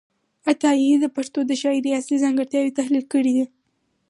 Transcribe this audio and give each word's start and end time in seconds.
عطايي 0.49 0.91
د 0.99 1.05
پښتو 1.15 1.39
د 1.45 1.51
شاعرۍ 1.61 1.91
اصلي 1.99 2.17
ځانګړتیاوې 2.23 2.75
تحلیل 2.79 3.05
کړې 3.13 3.31
دي. 3.37 3.45